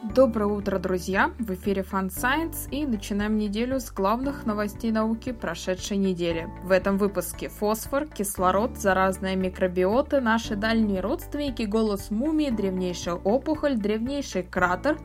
[0.00, 1.32] Доброе утро, друзья!
[1.40, 6.48] В эфире Fun Science и начинаем неделю с главных новостей науки прошедшей недели.
[6.62, 14.44] В этом выпуске фосфор, кислород, заразные микробиоты, наши дальние родственники, голос мумии, древнейшая опухоль, древнейший
[14.44, 14.98] кратер,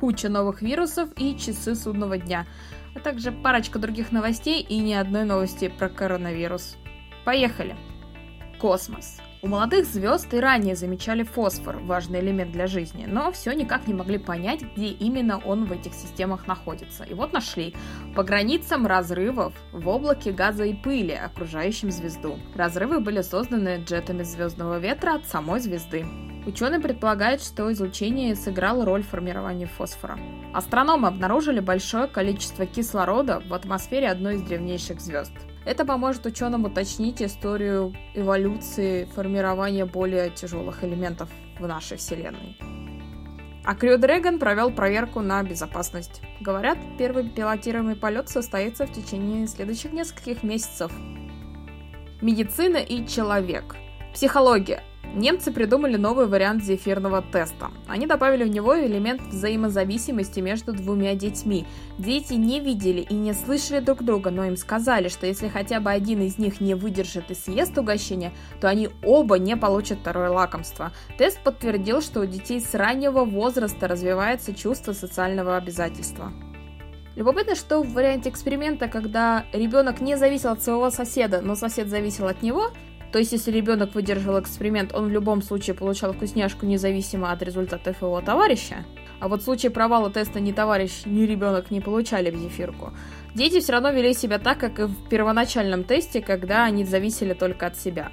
[0.00, 2.44] куча новых вирусов и часы судного дня,
[2.96, 6.76] а также парочка других новостей и ни одной новости про коронавирус.
[7.24, 7.76] Поехали!
[8.60, 9.20] Космос.
[9.42, 13.94] У молодых звезд и ранее замечали фосфор, важный элемент для жизни, но все никак не
[13.94, 17.04] могли понять, где именно он в этих системах находится.
[17.04, 17.74] И вот нашли.
[18.14, 22.38] По границам разрывов в облаке газа и пыли, окружающем звезду.
[22.54, 26.04] Разрывы были созданы джетами звездного ветра от самой звезды.
[26.44, 30.18] Ученые предполагают, что излучение сыграло роль в формировании фосфора.
[30.52, 35.32] Астрономы обнаружили большое количество кислорода в атмосфере одной из древнейших звезд.
[35.64, 41.28] Это поможет ученым уточнить историю эволюции формирования более тяжелых элементов
[41.58, 42.56] в нашей Вселенной.
[43.62, 46.22] А Crew Dragon провел проверку на безопасность.
[46.40, 50.90] Говорят, первый пилотируемый полет состоится в течение следующих нескольких месяцев.
[52.22, 53.76] Медицина и человек.
[54.14, 54.82] Психология.
[55.14, 57.72] Немцы придумали новый вариант зефирного теста.
[57.88, 61.66] Они добавили в него элемент взаимозависимости между двумя детьми.
[61.98, 65.90] Дети не видели и не слышали друг друга, но им сказали, что если хотя бы
[65.90, 70.92] один из них не выдержит и съест угощение, то они оба не получат второе лакомство.
[71.18, 76.32] Тест подтвердил, что у детей с раннего возраста развивается чувство социального обязательства.
[77.16, 82.28] Любопытно, что в варианте эксперимента, когда ребенок не зависел от своего соседа, но сосед зависел
[82.28, 82.70] от него,
[83.12, 88.02] то есть, если ребенок выдержал эксперимент, он в любом случае получал вкусняшку независимо от результатов
[88.02, 88.84] его товарища.
[89.18, 92.92] А вот в случае провала теста ни товарищ, ни ребенок не получали зефирку.
[93.34, 97.66] Дети все равно вели себя так, как и в первоначальном тесте, когда они зависели только
[97.66, 98.12] от себя.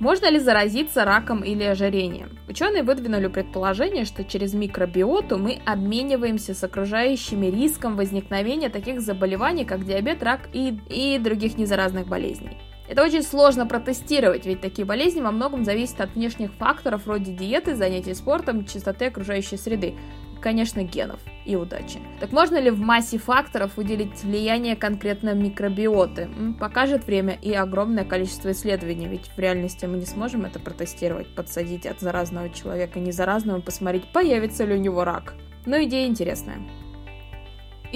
[0.00, 2.36] Можно ли заразиться раком или ожирением?
[2.48, 9.86] Ученые выдвинули предположение, что через микробиоту мы обмениваемся с окружающими риском возникновения таких заболеваний, как
[9.86, 12.58] диабет, рак и, и других незаразных болезней.
[12.94, 17.74] Это очень сложно протестировать, ведь такие болезни во многом зависят от внешних факторов вроде диеты,
[17.74, 19.94] занятий спортом, чистоты окружающей среды
[20.40, 22.00] конечно, генов и удачи.
[22.20, 26.28] Так можно ли в массе факторов выделить влияние конкретно микробиоты?
[26.60, 31.86] Покажет время и огромное количество исследований, ведь в реальности мы не сможем это протестировать, подсадить
[31.86, 35.32] от заразного человека незаразного и посмотреть, появится ли у него рак.
[35.64, 36.58] Но идея интересная.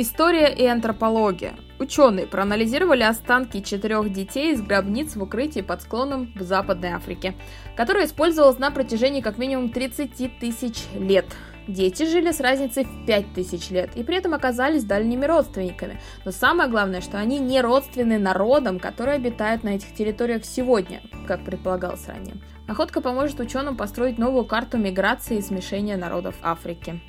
[0.01, 1.57] История и антропология.
[1.81, 7.35] Ученые проанализировали останки четырех детей из гробниц в укрытии под склоном в Западной Африке,
[7.77, 11.27] которое использовалось на протяжении как минимум 30 тысяч лет.
[11.67, 16.01] Дети жили с разницей в 5 тысяч лет и при этом оказались дальними родственниками.
[16.25, 21.45] Но самое главное, что они не родственны народам, которые обитают на этих территориях сегодня, как
[21.45, 22.37] предполагалось ранее.
[22.69, 27.01] Находка поможет ученым построить новую карту миграции и смешения народов Африки.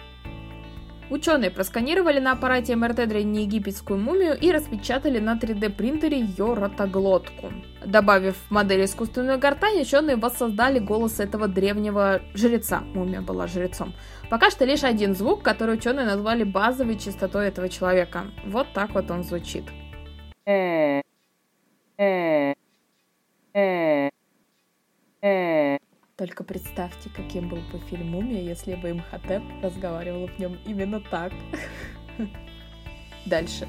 [1.10, 7.52] Ученые просканировали на аппарате МРТ древнеегипетскую мумию и распечатали на 3D принтере ее ротоглотку.
[7.84, 12.82] Добавив в модель искусственную гортань, ученые воссоздали голос этого древнего жреца.
[12.94, 13.94] Мумия была жрецом.
[14.30, 18.26] Пока что лишь один звук, который ученые назвали базовой частотой этого человека.
[18.46, 19.64] Вот так вот он звучит.
[20.46, 21.02] Э,
[21.98, 22.54] э,
[23.54, 24.10] э,
[25.22, 25.69] э.
[26.20, 31.32] Только представьте, каким был бы фильм «Мумия», если бы Имхотеп разговаривал в нем именно так.
[33.26, 33.66] Дальше.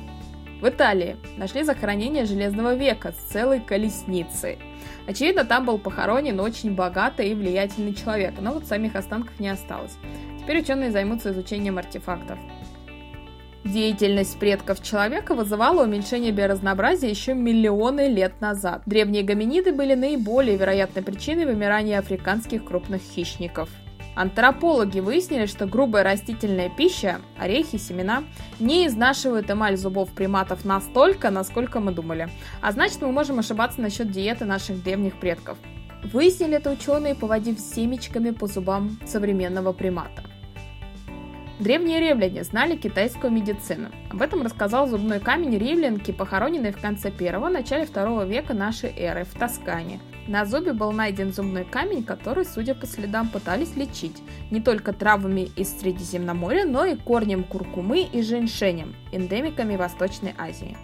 [0.61, 4.59] В Италии нашли захоронение Железного века с целой колесницей.
[5.07, 9.97] Очевидно, там был похоронен очень богатый и влиятельный человек, но вот самих останков не осталось.
[10.41, 12.37] Теперь ученые займутся изучением артефактов.
[13.65, 18.83] Деятельность предков человека вызывала уменьшение биоразнообразия еще миллионы лет назад.
[18.87, 23.69] Древние гоминиды были наиболее вероятной причиной вымирания африканских крупных хищников.
[24.17, 28.25] Антропологи выяснили, что грубая растительная пища, орехи, семена,
[28.59, 32.29] не изнашивают эмаль зубов приматов настолько, насколько мы думали.
[32.61, 35.59] А значит, мы можем ошибаться насчет диеты наших древних предков.
[36.13, 40.23] Выяснили это ученые, поводив семечками по зубам современного примата.
[41.61, 43.91] Древние римляне знали китайскую медицину.
[44.09, 49.25] Об этом рассказал зубной камень римлянки, похороненный в конце первого, начале второго века нашей эры
[49.25, 50.01] в Тоскане.
[50.27, 55.51] На зубе был найден зубной камень, который, судя по следам, пытались лечить не только травами
[55.55, 60.79] из Средиземноморья, но и корнем куркумы и женьшенем, эндемиками Восточной Азии.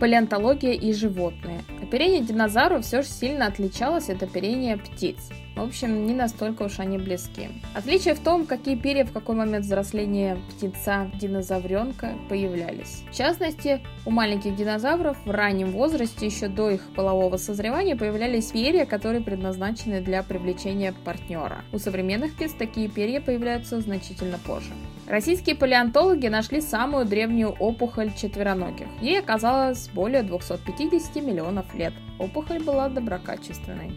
[0.00, 1.60] Палеонтология и животные.
[1.94, 5.30] Оперение динозавров все же сильно отличалось от оперения птиц.
[5.54, 7.50] В общем, не настолько уж они близки.
[7.72, 13.04] Отличие в том, какие перья в какой момент взросления птенца динозавренка появлялись.
[13.12, 18.86] В частности, у маленьких динозавров в раннем возрасте, еще до их полового созревания, появлялись перья,
[18.86, 21.64] которые предназначены для привлечения партнера.
[21.72, 24.72] У современных птиц такие перья появляются значительно позже.
[25.06, 28.86] Российские палеонтологи нашли самую древнюю опухоль четвероногих.
[29.02, 31.92] Ей оказалось более 250 миллионов лет.
[32.18, 33.92] Опухоль была доброкачественной.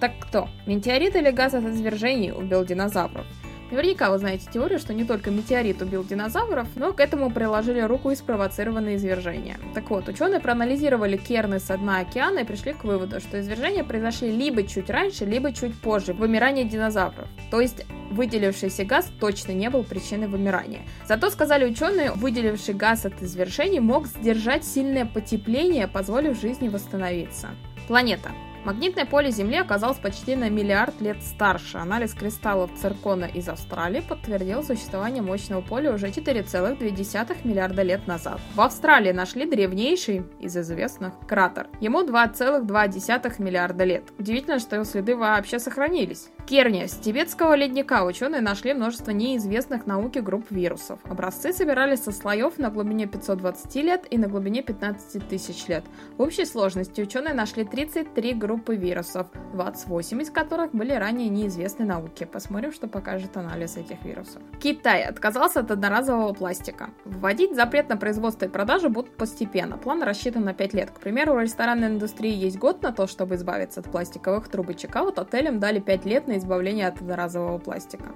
[0.00, 0.48] Так кто?
[0.66, 3.26] Метеорит или газ от извержений убил динозавров?
[3.70, 8.10] Наверняка вы знаете теорию, что не только метеорит убил динозавров, но к этому приложили руку
[8.10, 9.56] и спровоцированные извержения.
[9.72, 14.30] Так вот, ученые проанализировали керны с дна океана и пришли к выводу, что извержения произошли
[14.30, 17.26] либо чуть раньше, либо чуть позже, вымирания динозавров.
[17.50, 20.82] То есть выделившийся газ точно не был причиной вымирания.
[21.06, 27.50] Зато, сказали ученые, выделивший газ от извержений мог сдержать сильное потепление, позволив жизни восстановиться.
[27.88, 28.30] Планета.
[28.64, 31.76] Магнитное поле Земли оказалось почти на миллиард лет старше.
[31.76, 38.40] Анализ кристаллов циркона из Австралии подтвердил существование мощного поля уже 4,2 миллиарда лет назад.
[38.54, 41.66] В Австралии нашли древнейший из известных кратер.
[41.80, 44.04] Ему 2,2 миллиарда лет.
[44.18, 46.30] Удивительно, что его следы вообще сохранились.
[46.46, 46.88] Керния.
[46.88, 51.00] С тибетского ледника ученые нашли множество неизвестных науке групп вирусов.
[51.04, 55.84] Образцы собирались со слоев на глубине 520 лет и на глубине 15 тысяч лет.
[56.16, 62.26] В общей сложности ученые нашли 33 группы вирусов, 28 из которых были ранее неизвестны науке.
[62.26, 64.42] Посмотрим, что покажет анализ этих вирусов.
[64.60, 66.90] Китай отказался от одноразового пластика.
[67.04, 69.76] Вводить запрет на производство и продажу будут постепенно.
[69.76, 70.90] План рассчитан на 5 лет.
[70.90, 75.04] К примеру, у ресторанной индустрии есть год на то, чтобы избавиться от пластиковых трубочек, а
[75.04, 78.06] вот отелям дали 5 лет на избавление от одноразового пластика.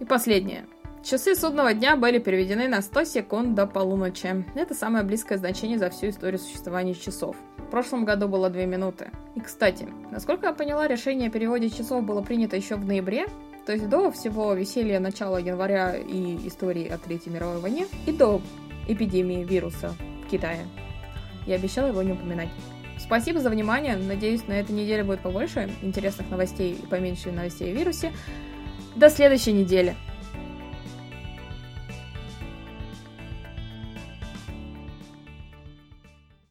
[0.00, 0.66] И последнее.
[1.04, 4.44] Часы судного дня были переведены на 100 секунд до полуночи.
[4.54, 7.36] Это самое близкое значение за всю историю существования часов.
[7.74, 9.10] Прошлом году было 2 минуты.
[9.34, 13.26] И, кстати, насколько я поняла, решение о переводе часов было принято еще в ноябре,
[13.66, 18.40] то есть до всего веселья начала января и истории о Третьей мировой войне, и до
[18.86, 19.92] эпидемии вируса
[20.24, 20.60] в Китае.
[21.48, 22.48] Я обещала его не упоминать.
[23.00, 23.96] Спасибо за внимание.
[23.96, 28.12] Надеюсь, на этой неделе будет побольше интересных новостей и поменьше новостей о вирусе.
[28.94, 29.96] До следующей недели.